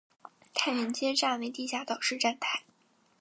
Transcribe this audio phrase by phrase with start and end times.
[0.55, 2.63] 太原街站为地下岛式站台。